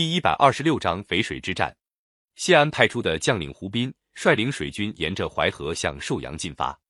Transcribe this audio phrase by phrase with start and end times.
[0.00, 1.76] 第一百二十六章淝水之战。
[2.34, 6.80] 谢安派出的将领胡斌率领水军沿着淮河向寿阳进发。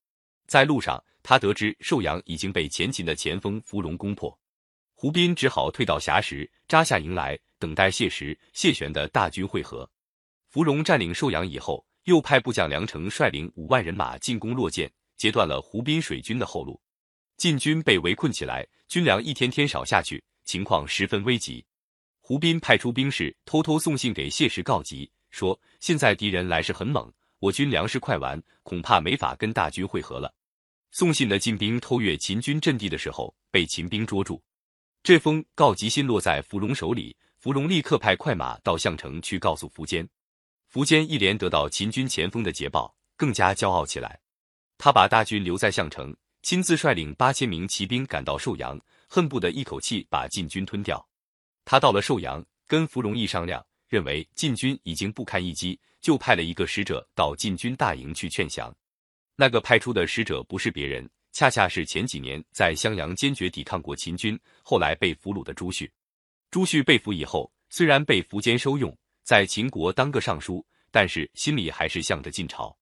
[0.46, 4.38] 在路上，他得知寿阳已经被前秦的前锋伏龙攻破，
[4.94, 9.90] 胡斌只好退到峡石扎下营来，等待谢石、谢玄的大军会合。
[10.46, 16.80] 伏龙占领寿阳以后，又派部将梁成率领五万人马进攻洛涧，截断了胡斌水军的后路。
[17.36, 21.66] 晋军被围困起来，军粮一天天少下去，情况十分危急。
[22.30, 30.32] 胡斌派出兵士偷偷送信给谢石告急，说现在敌人来势很猛，我军粮食快完，恐怕没法跟大军会合了。
[30.92, 34.40] 送信的晋兵偷越秦军阵地的时候，被秦兵捉住。
[35.02, 40.08] 这封告急信落在伏龙手里，伏龙立刻派快马到项城去告诉苻坚。
[40.72, 44.20] 苻坚一连得到秦军前锋的捷报，更加骄傲起来。
[44.78, 51.04] 他把大军留在项城，亲自率领八千名骑兵赶到寿阳，恨不得一口气把晋军吞掉。
[51.70, 58.74] 他到了寿阳，跟芙蓉一商量，认为晋军已经不堪一击，就派了一个使者到晋军大营去劝降。
[59.36, 65.88] 那个派出的使者不是别人，恰恰是前几年在襄阳坚决抵抗过秦军，后来被俘虏的朱旭。
[66.50, 72.76] 朱旭被俘以后，虽然被苻坚收用，在秦国当个尚书，但是心里还是向着晋朝。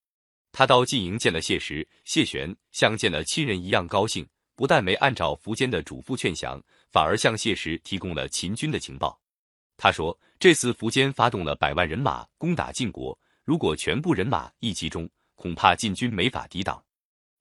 [0.50, 4.26] 他到晋营见了谢石、谢玄，像见了亲人一样高兴。
[4.56, 9.20] 不但没按照苻坚的嘱咐劝降，反而向谢石提供了秦军的情报。
[9.76, 16.82] 他说：“这次苻坚发动了百万人马攻打晋国，如果全部人马一集中，恐怕晋军没法抵挡。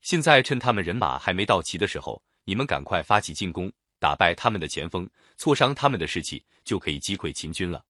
[0.01, 7.83] 现在趁他们人马还没到齐的时候，你们赶快发起进攻，打败他们的前锋，挫伤他们的士气，就可以击溃秦军了。”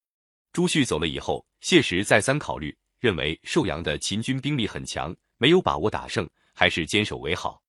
[0.54, 7.62] 朱旭走了以后，谢石再三考虑，认为寿阳的秦军兵力很强，没有把握打胜，还是坚守为好。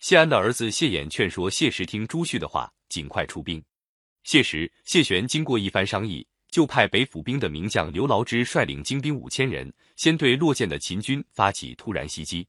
[0.00, 3.62] 谢安的儿子谢衍劝说谢石听朱旭的话，尽快出兵。
[4.22, 12.46] 谢石、谢玄经过一番商议，就派北府兵的名将刘牢之率领精兵五千人，先对落涧的秦军发起突然袭击。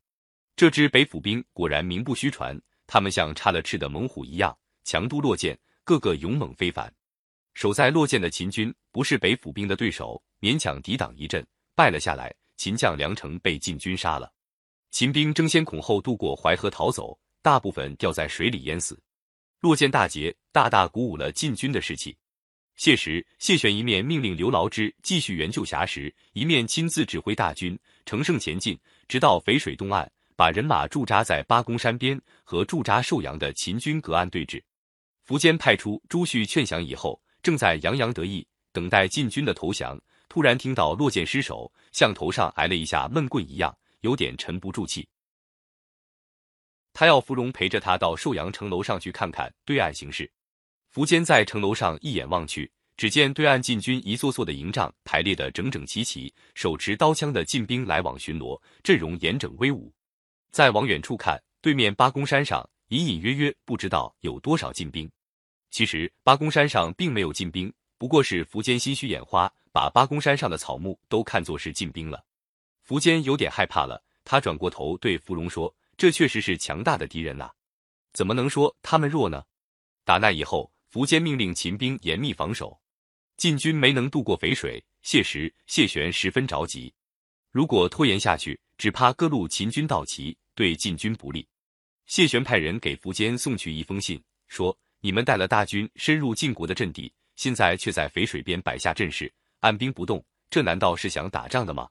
[0.55, 6.93] 这支北府兵果然名不虚传，他们像插了翅的猛虎一样，强渡落涧，个个勇猛非凡。
[7.55, 12.33] 守在落涧的秦军不是北府兵的对手，勉强抵挡一阵，败了下来。
[12.57, 14.31] 秦将梁成被晋军杀了，
[14.91, 17.17] 秦兵争先恐后渡过淮河逃走。
[17.41, 19.01] 大部分掉在水里淹死，
[19.61, 22.17] 落涧大捷，大大鼓舞了晋军的士气。
[22.75, 34.61] 谢石、谢玄一面命令刘牢之继续援救峡石，一面亲自指挥大军乘胜前进，直到淝水东岸，把人马驻扎在八公山边，和驻扎寿阳的秦军隔岸对峙。
[35.27, 45.07] 苻坚派出朱旭劝降以后，正在洋洋得意，等待晋军的投降，突然听到落涧失手，像头上挨了一下闷棍一样，有点沉不住气。
[46.93, 50.29] 他要芙蓉陪着他到寿阳城楼上去看看对岸形势。
[50.93, 59.93] 苻坚在城楼上一眼望去，只见对岸晋军一座座的营帐排列的整整齐齐，手持刀枪的晋兵来往巡逻，阵容严整威武。
[60.51, 65.09] 再往远处看，对面八公山上隐隐约约不知道有多少晋兵。
[65.69, 72.25] 其实八公山上并没有晋兵，不过是苻坚心虚眼花，把八公山上的草木都看作是晋兵了。
[72.87, 75.73] 苻坚有点害怕了，他转过头对芙蓉说。
[75.99, 77.51] 这确实是强大的敌人呐，
[78.13, 79.43] 怎么能说他们弱呢？
[80.05, 82.79] 打那以后，苻坚命令秦兵严密防守，
[83.35, 86.93] 晋军没能渡过淝水，谢石、谢玄十分着急。
[87.51, 91.45] 如果拖延下去，只怕各路秦军到齐，对晋军不利。
[92.05, 99.29] 谢玄派人给苻坚送去一封信，说：“你们带了大军深入晋国的阵地，现在却在淝水边摆下阵势，
[99.59, 101.89] 按兵不动，这难道是想打仗的吗？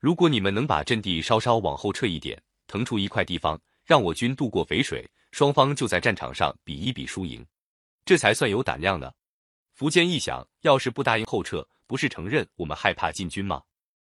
[0.00, 7.44] 如果你们能把阵地稍稍往后撤一点。”腾出一块地方，让我军渡过淝水，双方就在战场上比一比输赢，
[8.04, 9.12] 这才算有胆量呢。
[9.78, 13.62] 苻坚一想，要是不答应后撤，不是承认我们害怕进军吗？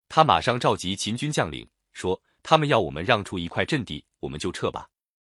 [0.08, 4.88] 他马上召集秦军将领，说：“他们要我们让出一块阵地，我们就撤吧。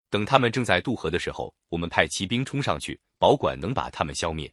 [0.10, 4.52] 等他们正在渡河的时候，我们派骑兵冲上去，保管能把他们消灭。”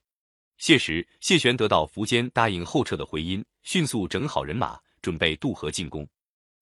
[0.59, 6.09] 谢时、谢玄得到苻坚答应后撤的回音，迅速整好人马，准备渡河进攻。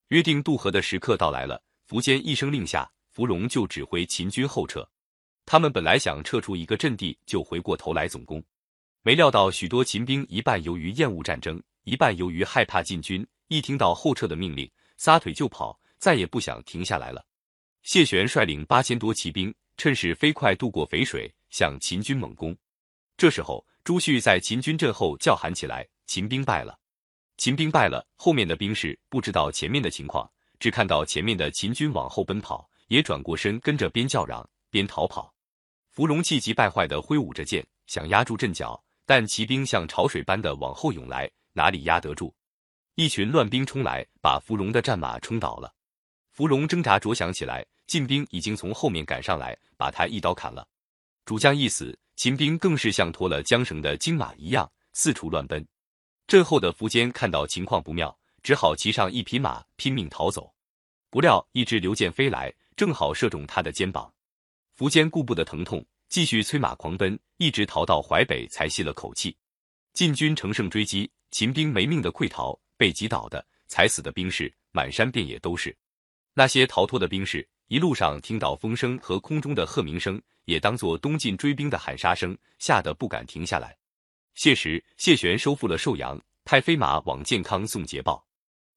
[0.09, 1.63] 约定渡河的时刻到来了。
[1.89, 4.89] 苻坚一声令下，芙蓉就指挥秦军后撤。
[5.45, 8.43] 他们本来想撤出一个阵地就回过头来总攻，
[9.03, 17.25] 没料到许多秦兵一半由于厌恶战争，一半由于害怕晋军，一听到后撤的命令，撒腿就跑，再也不想停下来了。
[17.85, 22.57] 谢玄率领八千多骑兵，趁势飞快渡过淝水，向秦军猛攻。
[23.17, 26.77] 这时候，朱旭在秦军阵后叫喊起来：“秦兵败了！
[27.37, 30.29] 秦兵败了！”后面的兵士不知道前面的情况。
[30.59, 35.33] 只看到前面的秦军往后奔跑，也转过身跟着边叫嚷边逃跑。
[35.91, 42.35] 芙蓉气急败坏的挥舞着剑，想压住阵脚，但骑兵像潮水般的往后涌来，哪里压得住？
[42.95, 45.73] 一群乱兵冲来，把芙蓉的战马冲倒了。
[46.33, 50.67] 芙蓉挣扎着想起来，晋兵已经从后面赶上来，把他一刀砍了。
[51.25, 55.67] 主将一死，秦兵更是像脱了缰绳的金马一样四处乱奔。
[56.27, 60.55] 阵后的苻坚看到情况不妙，只好骑上一匹马拼命逃走。
[61.11, 64.15] 不料一支流箭飞来，正好射中他的肩膀。
[64.79, 69.37] 苻坚顾不得疼痛，继续催马狂奔，一直逃到淮北才吸了口气。
[69.95, 75.77] 晋军乘胜追击，秦兵没命的溃逃，被击倒的、踩死的兵士满山遍野都是。
[76.33, 83.77] 那些逃脱的兵士，一路上听到风声和空中的鹤鸣声，也当作东晋追兵的喊杀声，吓得不敢停下来。
[84.37, 88.25] 谢时，谢玄收复了寿阳，派飞马往建康送捷报。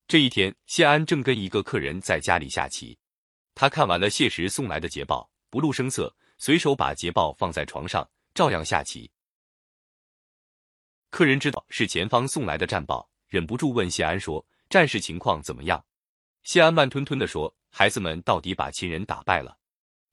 [0.09, 2.97] 这一天，谢安正跟一个客人在家里下棋，
[3.53, 9.11] 他看完了谢石送来的捷报，不露声色，随手把捷报放在床上，照样下棋。
[11.11, 15.85] 客人知道是前方送来的战报，忍不住问谢安说：“战事情况怎么样？”
[16.41, 19.59] 谢安慢吞吞地说：“孩子们到底把秦人打败了。”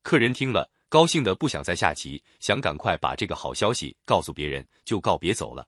[0.04, 5.66] 客人听了，高兴的不想再下棋，想赶快把这个好消息告诉别人，就告别走了。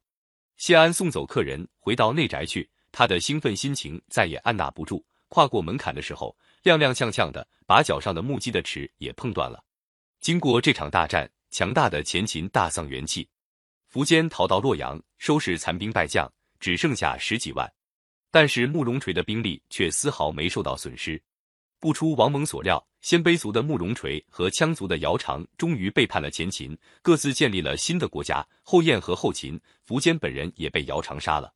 [0.58, 9.62] 谢安送走客人，回到内宅去，他的兴奋心情再也按捺不住，跨过门槛的时候，踉踉跄跄的，把脚上的木屐的齿也碰断了。
[10.20, 13.28] 经过这场大战，强大的前秦大丧元气，
[13.92, 17.70] 苻坚逃到洛阳，收拾残兵败将，只剩下十几万。
[18.30, 21.20] 但是慕容垂的兵力却丝毫没受到损失。
[21.80, 28.44] 不出王蒙所料，鲜卑族的慕容垂和羌族的姚苌终于背叛了前秦，各自建立了新的国家。
[28.64, 31.54] 后燕和后秦，苻坚本人也被姚苌杀了。